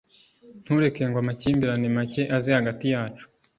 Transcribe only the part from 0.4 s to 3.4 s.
Ntureke ngo amakimbirane make aze hagati yacu.